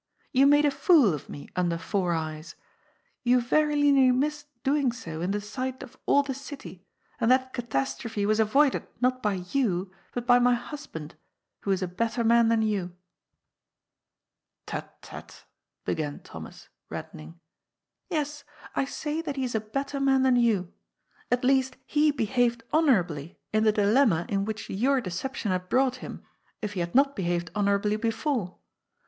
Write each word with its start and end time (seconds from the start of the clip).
"You 0.31 0.47
made 0.47 0.65
a 0.65 0.71
fool 0.71 1.13
of 1.13 1.29
me' 1.29 1.47
under 1.55 1.77
four 1.77 2.13
eyes.' 2.13 2.55
You 3.21 3.39
very 3.39 3.75
nearly 3.75 4.09
missed 4.09 4.47
doing 4.63 4.91
so 4.91 5.21
in 5.21 5.29
the 5.29 5.39
sight 5.39 5.83
of 5.83 5.95
all 6.07 6.23
the 6.23 6.33
city, 6.33 6.87
and 7.19 7.29
that 7.29 7.53
catastrophe 7.53 8.25
was 8.25 8.39
avoided 8.39 8.87
not 8.99 9.21
by 9.21 9.33
you 9.51 9.91
but 10.15 10.25
by 10.25 10.39
my 10.39 10.55
husband, 10.55 11.13
who 11.59 11.69
is 11.69 11.83
a 11.83 11.87
better 11.87 12.23
man 12.23 12.47
than 12.47 12.63
you." 12.63 12.95
AIGRE 14.67 14.81
DOUX. 14.81 14.87
237" 15.01 15.01
Tut, 15.11 15.27
tut," 15.27 15.45
began 15.85 16.19
Thomas, 16.21 16.69
reddening. 16.89 17.33
^^ 17.33 17.35
Yes, 18.09 18.43
I 18.75 18.85
say 18.85 19.21
that 19.21 19.35
he 19.35 19.43
is 19.43 19.53
a 19.53 19.61
better 19.61 19.99
man 19.99 20.23
than 20.23 20.35
you. 20.35 20.73
At 21.29 21.43
least 21.43 21.77
he 21.85 22.09
behaved 22.09 22.63
honourably 22.73 23.37
in 23.53 23.65
the 23.65 23.71
dilemma, 23.71 24.25
into 24.29 24.45
which 24.45 24.67
your 24.67 24.99
deception 24.99 25.51
had 25.51 25.69
brought 25.69 25.97
him, 25.97 26.23
if 26.59 26.73
he 26.73 26.79
had 26.79 26.95
not 26.95 27.15
behaved 27.15 27.51
honour 27.55 27.75
ably 27.77 27.97
before. 27.97 28.57